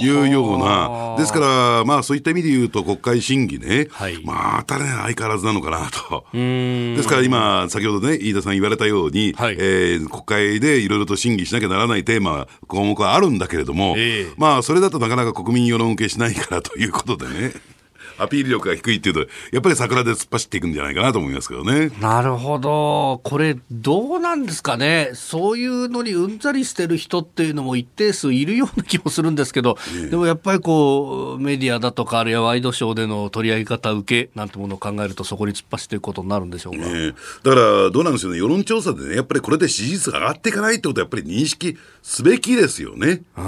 [0.00, 6.24] いうような、ですから、まあ、そういった意味で言うと、国会審議ね、はい、またね、相変わらずなのかなと。
[6.32, 17.52] ですから今、先ほどね、飯田さん言われたように、はい、えー、国会でいろいろと審議しなきゃならないテーマ、項目はあるんだけれども、えー、まあ、それだとなかなか国民世論受けしないからということでね。
[18.18, 19.20] アピール力が低いっていうと、
[19.52, 21.90] やっぱり桜で突っ走っていくんじゃないかなと思いますけどね。
[22.00, 23.20] なるほど。
[23.24, 25.10] これ、どうなんですかね？
[25.14, 36.78] そういうのにうんざりしてる人っていうのも一定数いるような気もするんですけど、ね、でもやっぱりこう、メディアだとか、あるいはワイドショーでの取り上げ方、受けなんてものを考えると、そこに突っ走っていくことになるんでしょうか。
[36.78, 38.38] ね、だから、どうなんですよね？
[38.38, 43.22] 世論調査でね、やっぱりこれで支持率が上がっていかないってことは、やっぱり認識すべきですよね。
[43.36, 43.40] あ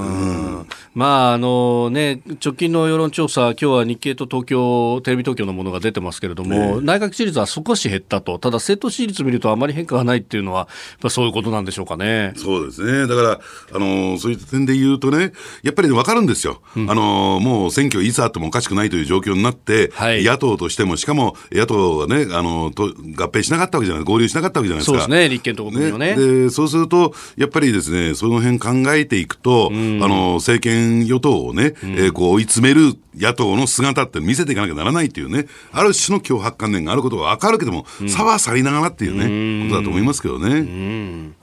[0.00, 10.68] うん、まあ、あのね、直近の世論調査、今日は日経と東京テレビ東京のものが出てますけれども、ね、内閣支持率は少し減ったと、ただ政党支持率見るとあまり変化がないっていうのは、
[11.08, 12.32] そういうことなんでしょうかね。
[12.36, 13.06] そうですね。
[13.06, 13.40] だから、
[13.72, 16.60] あのそういった点で言うとね、やっぱり、ね、分かるんですよ。
[16.76, 24.92] うん、あのもう選挙いつあってもおかしくないという状況になって、はい、野党としても、しかも野党はね、あのと合併しなかったわけじゃない、合流しなかったわけじゃないですか。
[24.92, 26.14] そうですね、立憲と国民はね。
[26.14, 41.34] ねでそうすると、やっぱりですね、その辺考えていくと、うん、あの政権与党をね、うん、えー、こう追い詰める野党の姿って見せていかなきゃならないっていうね、ある種の脅迫観念があることは分かるけども、うん、差は去りながらっていうね、ことだと思いますけどね。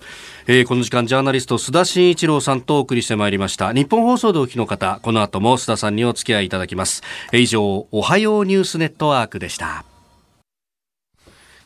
[0.49, 3.73] えー、この時間ジャーナリスト須田慎一郎さんとお送りしてまいりました。
[3.73, 9.83] 日本放送でお聞きの方この後も須田さんにお付き合いいただきます、えー、以上おはようニュースネットワークでした。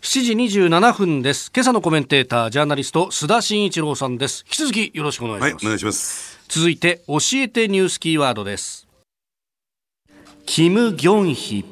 [0.01, 1.51] 7時27分です。
[1.53, 4.45] 今朝のコメンテータージャーナリスト須田慎一郎さんです。
[4.47, 6.41] 引き続きよろしくお願いします、はい、お願いします。
[6.51, 8.85] 続いて教えてニュースキーワードです
[10.45, 11.65] キム・ギョンヒ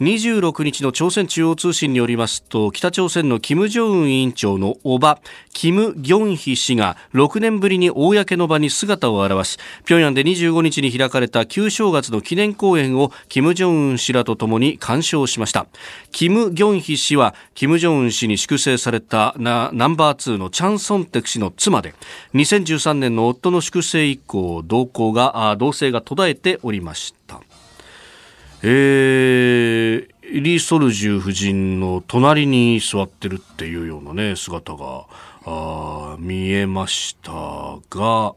[0.00, 5.20] 26日の朝鮮中央通信によりますと北朝鮮の金正恩委員長の叔母
[5.52, 15.66] キム・ギョンヒ氏が6年ぶりに公の場に姿を現し平壌で25日に開かれた旧正月の記念公演を金正恩氏らとともに鑑賞しました。
[16.12, 21.94] キム・ギョンヒ氏は金正恩氏に粛清されたナンバー2のチャン・ソンテク氏の妻で
[22.34, 27.40] 2013年の夫の粛清以降同行が同性が途絶えておりました。
[28.62, 35.06] えー、リ・ソルジュ夫人の隣に座ってるっていうようなね、姿が、
[35.44, 37.30] あ見えました
[37.90, 38.34] が、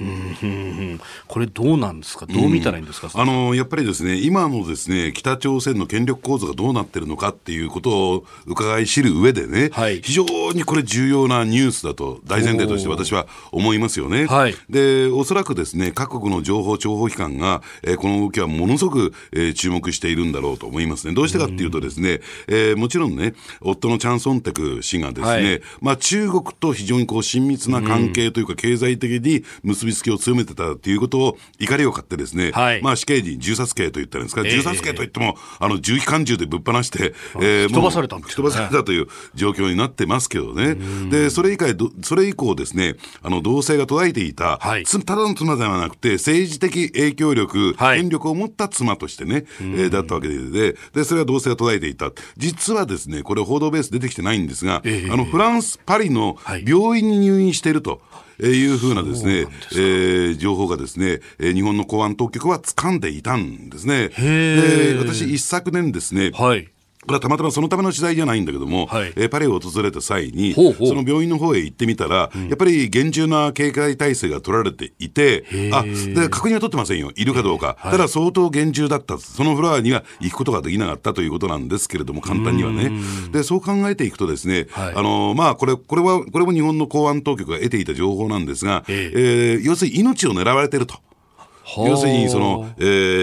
[0.00, 1.00] うん。
[1.26, 14.26] これどうなんですか、どう見たらいいんですか、うん、あのやっぱりですね、今のですね北朝鮮の権力構造がどうなってるのかっていうことを伺い知る上でね、はい、非常にこれ、重要なニュースだと、大前提として私は思いますよね。
[14.26, 21.14] はい、で、おそらくですね各国の情報、諜報機関が、えー、この動きはものすごく、えー、注目しているんだろうと思いますね。
[21.14, 40.76] どうしてかっていうと、ですね、えー、もちろんね、夫のチャン・ソンテク氏がですね、はい、まあ、中国と非常にこう親密な関係というか、経済的に結びつきを強めてたということを、怒りを買ってですね、はい、まあ死刑に銃殺刑と言ったんですか、えー、銃殺刑といっても、あの、銃機関銃でぶっ放して、えー、飛ばされたんです、ね、飛ばされたという状況になってますけどね。
[41.10, 41.66] で、それ以降、
[42.02, 52.10] それ以降ですね、あの、同性が途絶えていた、はい、ただの妻ではなくて、政治的影響力、はい、権力を持った妻としてね、えー、だったわけで、で、それは同性が途絶えていた。
[52.36, 58.00] 実はですね、これ報道ベース出てきてないんですが、えー、あの、フランス、パリの病院に入院していると。
[58.66, 64.08] うふうなですね、えー、情報がですね、えー、日本の公安当局は掴んでいたんですね。
[64.08, 66.68] で、私一昨年ですね、はい。
[67.06, 82.92] これはたまたまそのための取材じゃないんだけども、はい、えー、パリを訪れた際にほうほう、その病院の方へ行ってみたら、うん、やっぱり厳重な警戒体制が取られていて、あで確認は取ってませんよ、いるかどうか、ただ相当厳重だった、そのフロアには行くことができなかったということなんですけれども、簡単にはね。
[83.32, 90.96] でそう考えていくとですね、はい、あのまあ、これこれはこれも日本の公安当局が得ていた情報なんですが、えー、要するに命を狙われてると。
[91.78, 92.82] 要するにその、え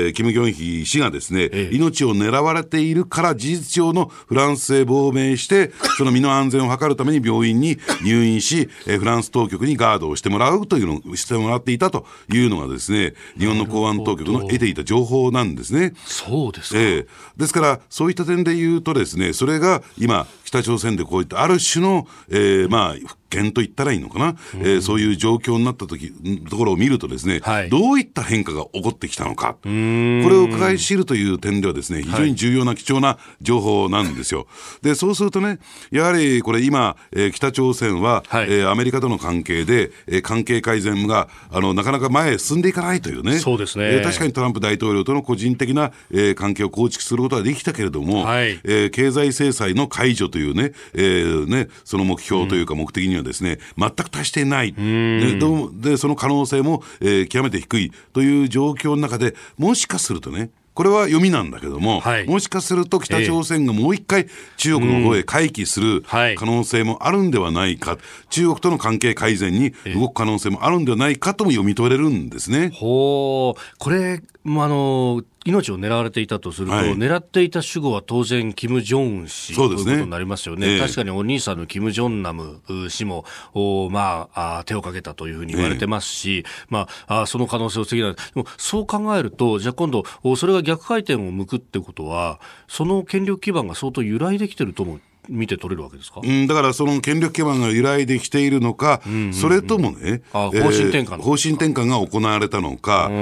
[0.09, 15.93] ー、キム・ギョンヒ氏がですね、ええ、命を狙われているから事実上のフランスへ亡命して、 その身の安全を図るために病院に入院し、えー、フランス当局にガードをしてもらうというのをしてもらっていたというのがですね、日本の公安当局の得ていた情報なんですね。
[16.05, 16.79] そうですか。
[16.79, 26.11] えー、ですから、そういった点で言うとですね、それが今、北朝鮮でこういったある種の、えー、まあ、見と言ったらいいのかな、うん、えー、そういう状況になった時
[26.49, 34.47] ところを見るとですね、はい、どういった変化が起こってきたのか、これを伺い知るという点ではですね、非常に重要な貴重な情報なんですよ。
[34.81, 35.59] で、そうするとね、
[35.91, 54.73] やはりこれ今、えー、北朝鮮は、はい、えー、アメリカとの関係で、えー、関係改善があのなかなか前へ進んでいかないというね、そうですね、えー、確かにトランプ大統領との個人的な、えー、関係を構築することができたけれども、はい、えー、経済制裁の解除というね、えー、ね、その目標というか目的にはですね、全く達していない。
[54.73, 55.39] で
[55.73, 67.97] で、その可能性も、えー、極めて低いという状況の中で、もしかするとね、これは読みなんだけども、はい、もしかすると北朝鮮がもう一回中国の方へ回帰する可能性もあるんではないか、
[68.29, 72.71] 中国との関係改善に動く可能性もあるんではないかとも読み取れるんですね。
[72.73, 73.61] ほう。
[73.79, 90.03] これ、まあの命を狙われていたとすると、はい、狙っていた主語は当然、キム・ジョンウン氏ということになりますよね、えー、確かにお兄さんのキム・ジョンナム氏も、おまああ、手をかけたというふうに言われてますし、えー、まあ、あその可能性を防ぎない、でもそう考えると、じゃあ今度、
[90.35, 95.01] それが逆回転を向くってことは、その権力基盤が相当揺らいできてると思う。
[95.31, 103.13] 見て取れるわけですか、うん、だからその権力基盤が揺らいできているのか、うんうんうん、それともね、方針転換、えー、方針転換が行われたのかと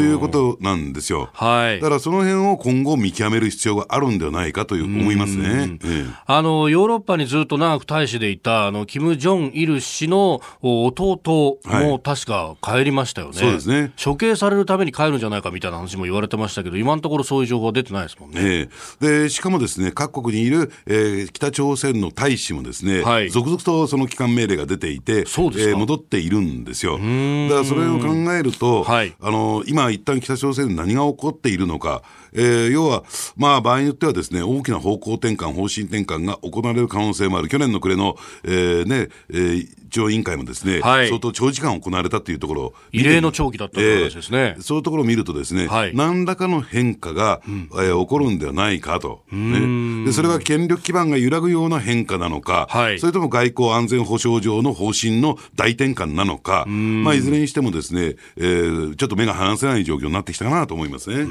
[0.00, 1.28] いうことなんですよ。
[1.32, 5.78] はい、だからその辺を今後見極める必要があるんではないかという思いますね。
[6.26, 13.92] あのヨーロッパにずっと長く大使でいたあのキム・ジョンイル氏の弟も確か帰りましたよね、はい、そうですね。
[14.02, 18.40] 処刑されるために帰るんじゃないかみたいな話も言われてましたけど、今のところそういう情報は出てないですもんね。
[18.40, 26.92] えー、でしかもですね各国にいる、えー、北朝鮮の大使もですね、はい、続々とその帰還命令が出ていて、えー、戻っているんですよ。
[26.92, 33.04] だからそれを考えると、はい、あの今、一旦北朝鮮で何が起こっているのか、えー、要は、
[33.36, 37.48] まあ、場合によってはですね、大きな方向転換、方針転換が行われる可能性もある。
[37.48, 39.68] 去年の暮れの、えー、ね、えー、
[40.10, 61.26] 委員会もですね、はい、相当長時間行われたというところ異例の長期だったという話ですね、えー、そういうところを見るとですね、はい、何らかの変化が、うん、えー、起こるんではないかと、ね、でそれが権力基盤が揺らぐような変化なのか、はい、それとも外交安全保障上の方針の大転換なのか、まあ、いずれにしてもですね、えー、ちょっと目が離せない状況になってきたかなと思いますね。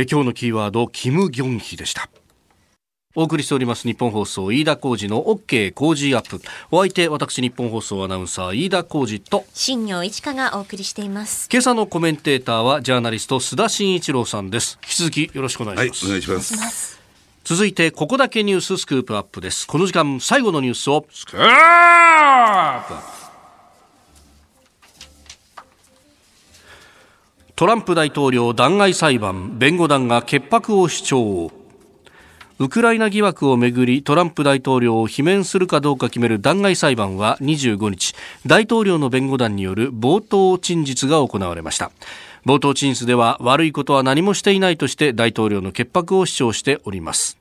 [0.00, 2.08] え今日のキーワード、キム・ギョンヒでした。
[3.16, 6.40] お送りしております日本放送飯田浩二の OK 工事アップ。
[6.70, 11.48] お相手私日本放送アナウンサー飯田浩二と新業一華がお送りしています。
[11.50, 14.78] 今朝のコメンテーターはジャーナリスト須田慎一郎さんです。
[14.84, 17.00] 引き続きよろしくお願いします、はい、お願いします。
[17.42, 19.66] 続いてここだけニューススクープアップです。
[19.66, 21.06] この時間最後のニュースを。
[21.10, 23.17] スクープ
[27.58, 31.50] トランプ大統領弾劾裁判弁護団が潔白を主張。
[32.60, 38.14] ウクライナ疑惑をめぐりトランプ大統領を罷免するかどうか決める弾劾裁判は25日。
[38.46, 41.90] 大統領の弁護団による冒頭陳述が行われました。
[42.46, 47.38] 冒頭陳述では悪いことは何もしていないとして大統領の潔白を主張しております。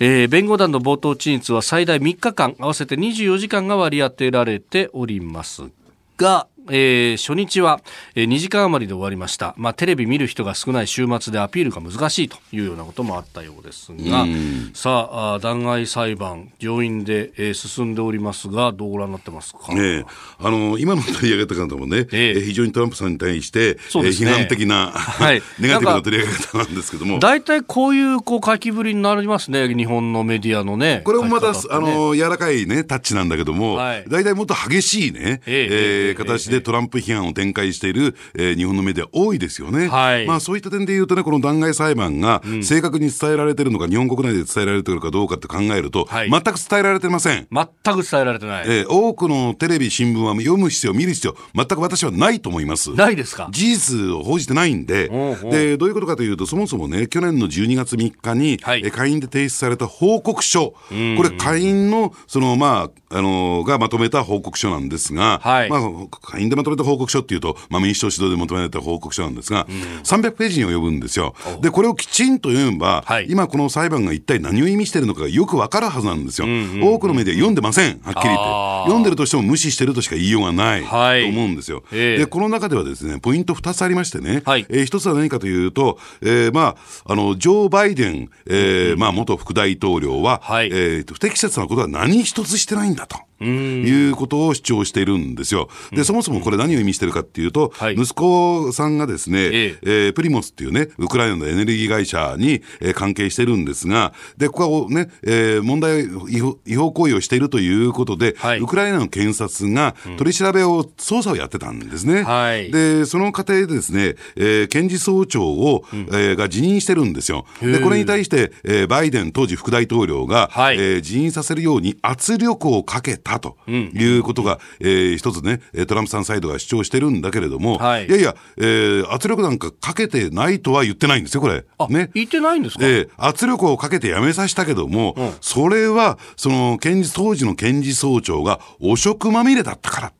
[0.00, 5.70] えー、弁護団の冒頭陳述は最大3日間合わせて24時間が割り当てられております
[6.16, 7.80] がえー、初日は、
[8.14, 14.26] えー、2時間余りで終わりました、まあ、テレビ見る人が少ない週末でアピールが難しいというようなこともあったようですが、
[14.74, 20.04] さあ弾劾裁判、上院で、えー、進んでおりますが、どうご覧になってますか、ね、
[20.38, 31.02] あの今の取り上げた方もね、えー、非常にトランプさんに対して、ね、えー、批判的な、はい、 ネガティブな取り上げ方なんですけども、大体こういうこう書きぶりになりますね、日本のメディアのね。
[31.04, 33.76] これもまた、ね、あの柔らかい、ね、タッチなんだけども、
[34.08, 39.88] 大、体、もっと激しいね、えー、えー、形ででトランプ批判を展開している、えー、日本のメディア多いですよね。
[39.88, 47.46] はい、まあそういった点で言うとね、この弾劾裁判が正確に伝えられてるのか、日本国内で伝えられてるかどうかって考えると、はい、全く伝えられてません。
[47.50, 48.64] 全く伝えられてない。
[48.66, 52.92] えー、多くのテレビ、新聞は読む必要、見る必要、全く私はないと思います。
[52.94, 53.48] ないですか？
[53.50, 55.52] 事実を報じてないんで、おうおう。
[55.52, 60.76] で、どういうことかというと、そもそもね、去年の12月3日に、はい、え会員で提出された報告書、こ
[61.22, 65.80] れ、会員の、その、まあ、あのー、がまとめた報告書なんですが、はい、まあ、
[66.20, 71.34] 会員でまとめた報告書っていうと、まあ、民主党指導でまとめられた報告書なんですが、うん、300ページに及ぶんですよ。
[71.60, 78.88] で、これをきちんと読めば、はい、今この裁判が一体何を意味しているのかがよくわかるはずなんですよ、うんうん、多くのメディア読んでません、はっきり言って。
[78.88, 81.82] 読んでるとしても無視してるとしか言いようがない、はい、と思うんですよ。
[81.92, 93.27] えー、で、この中ではですね、ポイント2つありましてね、はい、えー、1つは何かというと、えー、まあ、あの、ジョー・バイデン、えー、まあ、元副大統領は、はい、えー、不適切なことは何一つしてないんだと。
[93.44, 95.68] いうことを主張しているんですよ。
[95.92, 99.78] で、そもそもこれ何を意味してるかっていうと、はい、息子さんがですね、ええ。
[99.82, 112.22] えー、プリモスっていうね、ウクライナのエネルギー会社に、えー、関係してるんですが、で、ここはね、えー、問題違法、違法行為をしているということで、はい、ウクライナの検察が取り調べを、捜査をやってたんですね。
[112.22, 117.46] はい、で、その過程でですね、えー、検事総長を、うん、えー、が辞任してるんですよ。
[117.60, 131.64] で、これに対して、えー、バイデン当時副大統領が、はい、えー、辞任させるように圧力をかけたたということが、えー、一つね、トランプさんサイドが主張してるんだけれども、はい、いやいや、えー、圧力なんかかけてないとは言ってないんですよ、これ。
[131.88, 132.10] ね。
[132.14, 140.12] 言ってないんですか、えー、圧力をかけてやめさせたけども、うん、それは、その、検事、当時の検事総長が汚職まみれだったから。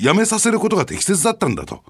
[0.00, 1.84] やめさせることが適切だったんだと。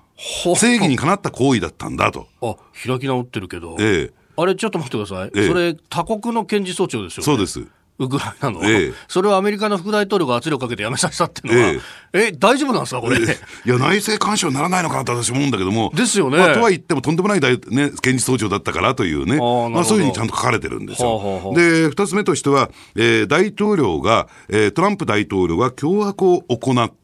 [0.56, 2.26] 正義にかなった行為だったんだと。
[2.42, 2.56] あ、
[2.86, 3.76] 開き直ってるけど。
[3.80, 5.30] ええあれ、ちょっと待ってください。
[5.34, 7.24] ええ、それ、他国の検事総長ですよね？
[7.24, 7.66] そうです。
[7.98, 11.82] ウクライナの、ええ、それをアメリカの副大統領が圧力かけてやめさせたっていうのは、
[12.12, 12.32] ええ。
[12.32, 13.20] 大丈夫なんですか、これ、え。
[13.66, 16.38] いや、内政干渉にならないのかなと私思うんだけども、ですよね。
[16.38, 21.16] まあ、とは言っても、とんでもない大、ね、検事総長だったからというね、あまあ、そういうふうにちゃんと書かれてるんですよ。
[21.16, 26.97] はあはあ、で、二つ目としては、えー、大統領が、えー、トランプ大統領が脅迫を行った、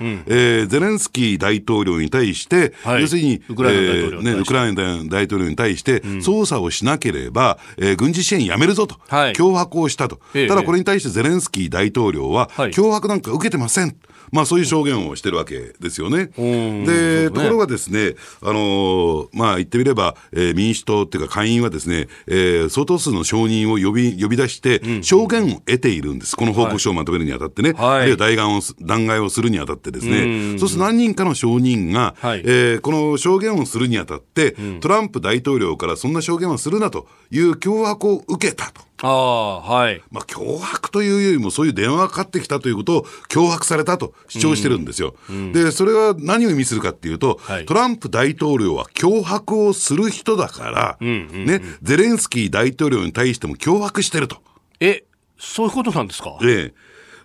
[0.00, 10.20] うん、えー、ゼレンスキー大統領に対して、はい、要するに、ウクライナ大統領に,、えーね、ウクライナ大統領に対して、捜査をしなければ、えー、軍事支援やめるぞと、はい、脅迫をしたと。
[10.48, 13.96] ただこれに対してゼレンスキー大統領は、脅迫なんか受けてません。
[14.32, 16.30] まあそういう証言をしてるわけですよね。
[16.36, 26.36] で、ね、ところがですね、あのー、まあ言ってみれば、えー、民主党っていうか会員はですね、えー、相当数の承認を呼び、呼び出して、証言を得ているんです。
[26.36, 38.82] この報告書をまとめるにあたってね、はい、あるいは代願を、弾劾をするにあたってですね、そうすると何人かの証人が、はい、えー、この証言をするにあたって、トランプ大統領からそんな証言はするなという脅迫を受けたと。
[39.02, 40.02] あはい。
[40.10, 45.14] まあ、脅迫というよりも、そういう電話がかかってきたということを脅迫されたと主張してるんですよ。
[45.30, 54.36] うん、で、それは何を意味するかっていうと、はい、トランプ大統領は脅迫をする人だから、うんうんうん、ね、ゼレンスキー大統領に対しても脅迫してると。
[54.80, 55.04] え、
[55.38, 56.38] そういうことなんですか？
[56.42, 56.74] ええ。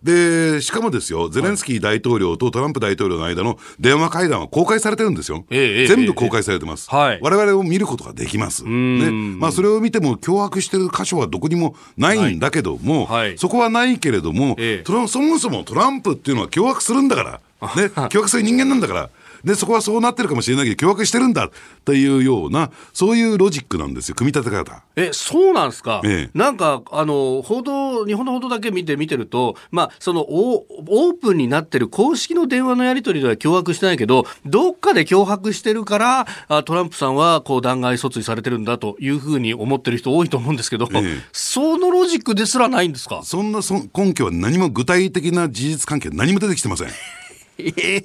[0.06, 5.45] で、しかもですよ、ゼレンスキー大統領とトランプ大統領の間の電話会談は公開されてるんですよ。
[5.49, 6.88] ええ、全部公開されてます。
[6.93, 8.64] ええ、我々を見ることができます。
[8.66, 9.10] ね。
[9.39, 17.32] まあ、それを見ても脅迫してる箇所はどこにもないんだけども、はいはい、そこはないけれども、ええ、そもそもトランプっていうのは脅迫するんだから、
[17.76, 19.10] ね、 脅迫する人間なんだから、
[19.45, 21.49] で、そこはそうなってるかもしれないけど、脅迫してるんだ
[21.85, 24.83] というような、そういうロジックなんですよ、組み立て方。
[24.95, 43.21] え、そうなんですか、ええ、なんか、あの、報道、日本の報道だけ見て見てると、まあ、そのオ、オープンになってる公式の電話のやり取りでは脅迫してないけど、どっかで脅迫してるから、あトランプさんは、こう、弾劾訴追されてるんだというふうに思ってる人多いと思うんですけど、え、そのロジックですらないんですか？
[43.23, 46.87] そんなそ根拠は何も具体的な事実関係何も出てきてません。
[47.57, 48.03] え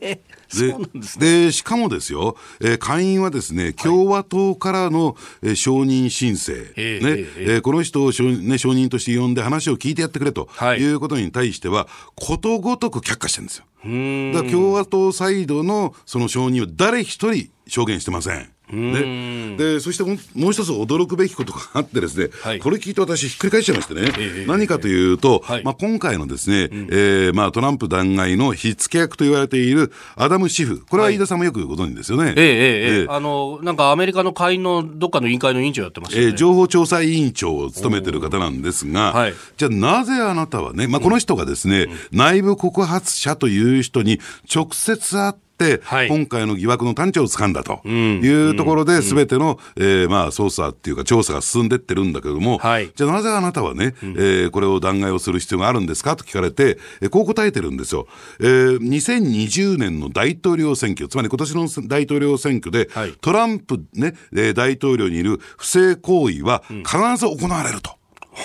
[0.00, 0.20] え。
[0.34, 0.37] ー、
[1.18, 10.84] で、ね、しかもですよ、えー、会員はですね、共和党からの、えー、承認申請、ねえー、この人を承,、ね、承認として呼んで話を聞いてやってくれとい。
[10.88, 13.64] うことに対しては、ことごとく却下してるんですよ。
[14.32, 18.50] だから共和党サイドのその承認を誰一人証言してません。
[18.70, 32.34] ででそしてもう一つ驚くべきことがあってですね、はい、これ聞いて私ひっくり返しちゃいましてね、えー、何かというと、はい、まあ、今回のですね、うん、えー、まあ、トランプ弾劾の火付け役と言われているアダム・シフ、これは飯田さんもよくご存知ですよね。
[32.36, 44.20] ええええあのなんかアメリカの会員のどっかの委員会の委員長やってます、ね、えー、情報調査委員長を務めてる方なんですが、はい、じゃあなぜあなたはね、まあ、この人がですね、うん、内部告発者という人に
[44.54, 45.47] 直接会って、
[45.82, 56.16] はい、今回の疑惑の端緒を掴んだというところで、すべての、えー、まあ、捜査っていうか調査が進んでってるんだけども、はい、じゃあなぜあなたはね、うん、えー、これを弾劾をする必要があるんですか？
[56.16, 58.06] と聞かれて、えー、こう答えてるんですよ。
[58.40, 67.97] えー、2020年の大統領選挙、つまり今年の大統領選挙で、はい、トランプね、えー、大統領にいる不正行為は必ず行われると。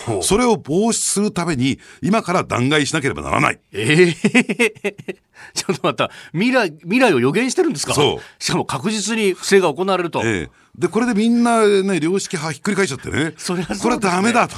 [0.07, 3.59] うん、それを防止するために、今から弾劾しなければならない。
[3.71, 4.95] ええー、
[5.53, 6.09] ちょっと待った。
[6.33, 7.93] 未来、未来を予言してるんですか？
[7.93, 8.43] そう。
[8.43, 10.21] しかも確実に不正が行われると。
[10.23, 13.33] ええー、で、これでみんなね、良識派ひっくり返しちゃってね。
[13.37, 14.55] それは、ね、これはダメだと。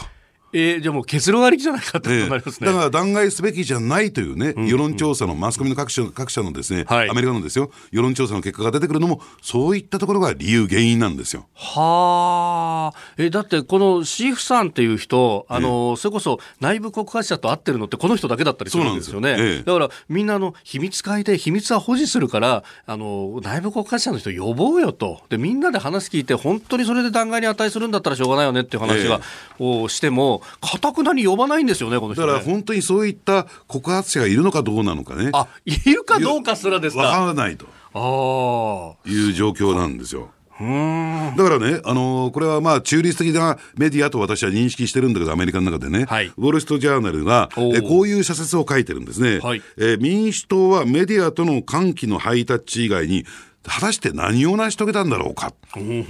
[0.58, 4.64] えー、じゃあもう結論ありきじゃないかってことになりますね、だから弾劾すべきじゃないというね、うん。
[4.64, 11.48] うん、世論調査のマスコミの各社各社のですね、はい、アメリカのですよ、世論調査の結果が出てくるのも、そういったところが理由、原因なんですよ。
[11.54, 19.36] はあ、えだってこのシーフさんっていう人、あの、それこそ内部告発者と会ってるのって、この人だけだったりするんですよね。
[19.38, 29.20] ええ、だからみんなの秘密会で秘密は保持するから、あの内部告発者の人呼ぼうよと、でみんなで話聞いて、本当にそれで弾劾に値するんだったらしょうがないよねっていう話が、
[29.60, 35.30] え、をしても、かたくなに呼ばないんですよね、この人、ね、だから本当にそういった告発者がいるのかどうなのかね。
[35.34, 37.04] あ、いるかどうかすらですか。
[37.04, 37.66] わからないと。
[37.94, 39.10] ああ。
[39.10, 40.30] いう状況なんですよ。
[40.58, 53.26] だからね、あのー、これはまあ中立的なメディアと私は認識してるんだけど、アメリカの中でね、はい、ウォール・ストジャーナルがえこういう社説を書いてるんですね、はい、え民主党はメディアとの歓喜のハイタッチ以外に、
[53.68, 56.06] 果たして何を成し遂げたんだろうか、ね。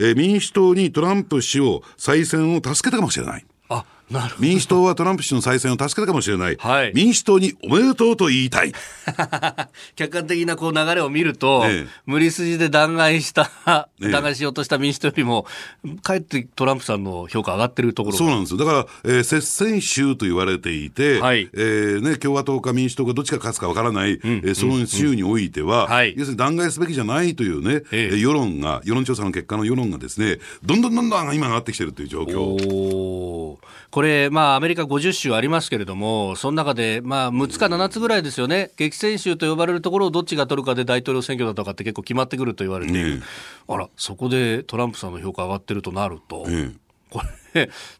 [0.00, 3.44] え民主党にトランプ氏を再選を助けたかもしれない。
[3.68, 3.84] あ
[4.38, 8.72] 民主党はトランプ氏の再選を助けたかもしれない、はい、民主党におめでとうと言いたい。
[9.96, 15.46] 客観的なこう流れを見ると、ええ、無理筋で弾劾した、弾劾しようとした民主党よりも、
[16.02, 33.58] かえってトランプさんの評価上がってるところそうなんですよ、だから、えー、接戦州と言われていて、はい、えー、ね、共和党か民主党かどっちが勝つかわからない、うん、えー、その州においては、うんはい、要するに弾劾すべきじゃないというね、ええ、世論が、世論調査の結果の世論がですね、どんどんどんどん今上がってきてるという状況。
[33.90, 43.22] これ、まあ、アメリカ50州ありますけれども、その中で、まあ、6つか7つぐらいですよね、激戦州と呼ばれるところをどっちが取るかで大統領選挙だとかって結構決まってくると言われている、
[43.66, 46.46] あら、そこでトランプさんの評価上がってるとなると。
[47.10, 47.28] これ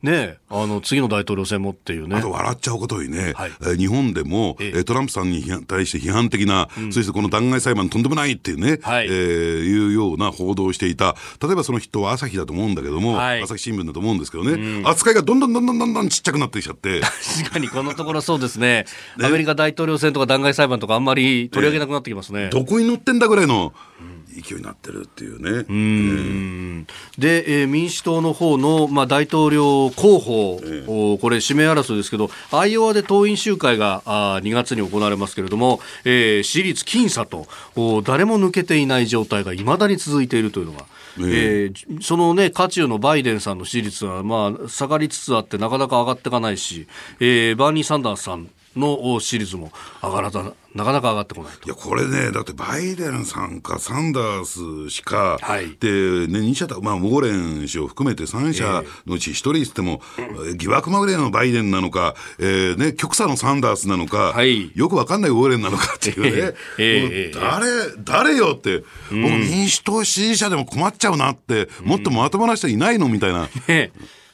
[0.03, 2.16] ね、あの次の大統領選もっていうね。
[2.16, 17.01] あと笑っちゃうことにね、はい、え日本でも、ええ、トランプさんに対して批判的な、うん、そしてこの弾劾裁判とんでもないっていうね、はい、えー、いうような報道をしていた、例えばその人は朝日だと思うんだけども、はい、朝日新聞だと思うんですけどね、うん、扱いがどんどんどんどんどんどんちっちゃくなってきちゃって。
[17.01, 18.68] 確かにこのところそうですね。
[18.68, 18.84] ね、
[19.26, 22.51] アメリカ大統領選とか弾劾裁判とかあんまり取り上げなくなってきますね。
[22.51, 23.72] どこに乗ってんだぐらいの。
[24.01, 25.64] うん勢いになってるっていうね。
[25.68, 26.86] うん
[27.18, 40.86] で、えー、民主党の方のまあ大統領候補、えー、これ指名争いですけど、アイオワで党員集会があ2月に行われますけれども、えー、支持率僅差とお誰も抜けていない状態がいまだに続いているというのが。
[41.20, 46.86] えー、そのね、渦中のバイデンさんの支持率は、まあ、下がりつつあって、なかなか上がっていかないし、
[47.18, 49.72] えー、バーニー・サンダースさんの支持率も
[50.02, 54.44] 上がらななかなか上がってこないいや、これね、だってバイデンさんかサンダー
[54.88, 55.88] スしか、はい、で、
[56.28, 67.66] ね、2社まあ、ウォーレン氏を含めて3社のうち1人言っても、えー、疑惑まぐれのバイデンなのか、えー、ね、極左のサンダースなのか、はい、よくわかんないウォーレンなのかっていうね、えー、誰、
[68.04, 73.48] 誰よって、僕、民主党支持者でも困っちゃうなって、もっとまともな人いないのみたいな。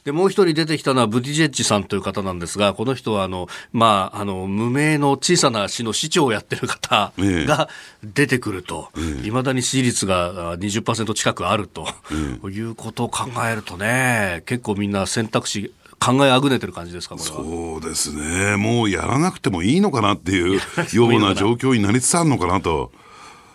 [0.05, 7.69] で、もう一人出てきたのはブティジェッジさんという方なんですが、この人は、あの、まあ、あの、無名の小さな市の市長をやってる方が
[8.03, 8.89] 出てくると、
[9.25, 11.87] い、ま、だに支持率が20%近くあると、
[12.47, 18.57] いうことを考えるとね、結構みんな選択肢、考えあぐねてる感じですか、そうですね。
[18.57, 20.59] もうやらなくてもいいのかなっていう
[20.93, 22.91] ような状況になりつつあるのかなと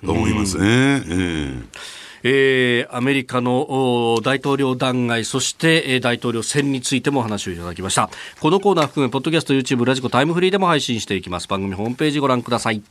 [0.03, 0.65] 思いますね。
[0.65, 8.11] えーえー、アメリカの大統領弾劾、そして、え、大統領選についてもお話をいただきました。
[8.41, 11.49] このコーナー含め、ポッドキャスト、YouTube、ラジコ、タイムフリーでも配信していきます。
[11.49, 12.83] 番組ホームページご覧ください。